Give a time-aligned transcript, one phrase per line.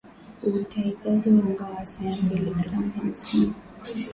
[0.61, 3.53] utahitaji unga wa soya mbili gram hamsini